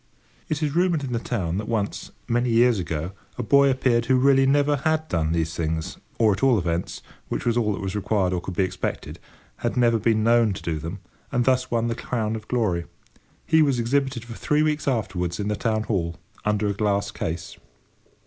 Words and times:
It 0.49 0.63
is 0.63 0.75
rumoured 0.75 1.03
in 1.03 1.13
the 1.13 1.19
town 1.19 1.59
that 1.59 1.67
once, 1.67 2.09
many 2.27 2.49
years 2.49 2.79
ago, 2.79 3.11
a 3.37 3.43
boy 3.43 3.69
appeared 3.69 4.07
who 4.07 4.15
really 4.17 4.47
never 4.47 4.77
had 4.77 5.07
done 5.09 5.31
these 5.31 5.53
things—or 5.53 6.31
at 6.33 6.41
all 6.41 6.57
events, 6.57 7.03
which 7.29 7.45
was 7.45 7.55
all 7.55 7.71
that 7.73 7.81
was 7.83 7.95
required 7.95 8.33
or 8.33 8.41
could 8.41 8.55
be 8.55 8.63
expected, 8.63 9.19
had 9.57 9.77
never 9.77 9.99
been 9.99 10.23
known 10.23 10.53
to 10.53 10.63
do 10.63 10.79
them—and 10.79 11.45
thus 11.45 11.69
won 11.69 11.85
the 11.87 11.93
crown 11.93 12.35
of 12.35 12.47
glory. 12.47 12.85
He 13.45 13.61
was 13.61 13.77
exhibited 13.77 14.25
for 14.25 14.33
three 14.33 14.63
weeks 14.63 14.87
afterwards 14.87 15.39
in 15.39 15.49
the 15.49 15.55
Town 15.55 15.83
Hall, 15.83 16.15
under 16.45 16.65
a 16.65 16.73
glass 16.73 17.11
case. 17.11 17.59